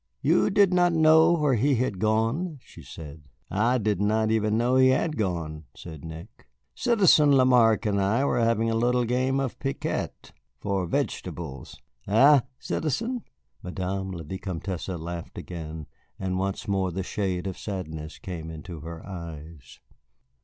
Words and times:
"You 0.23 0.49
did 0.49 0.73
not 0.73 0.93
know 0.93 1.33
where 1.33 1.53
he 1.53 1.75
had 1.75 1.99
gone?" 1.99 2.57
she 2.63 2.81
said. 2.81 3.21
"I 3.51 3.77
did 3.77 4.01
not 4.01 4.31
even 4.31 4.57
know 4.57 4.75
he 4.75 4.87
had 4.87 5.15
gone," 5.15 5.65
said 5.75 6.03
Nick. 6.03 6.47
"Citizen 6.73 7.31
Lamarque 7.33 7.85
and 7.85 8.01
I 8.01 8.25
were 8.25 8.39
having 8.39 8.67
a 8.67 8.73
little 8.75 9.03
game 9.05 9.39
of 9.39 9.59
piquet 9.59 10.09
for 10.57 10.87
vegetables. 10.87 11.79
Eh, 12.07 12.39
citizen?" 12.57 13.21
Madame 13.61 14.09
la 14.09 14.23
Vicomtesse 14.23 14.87
laughed 14.99 15.37
again, 15.37 15.85
and 16.17 16.39
once 16.39 16.67
more 16.67 16.91
the 16.91 17.03
shade 17.03 17.45
of 17.45 17.55
sadness 17.59 18.17
came 18.17 18.49
into 18.49 18.79
her 18.79 19.05
eyes. 19.05 19.81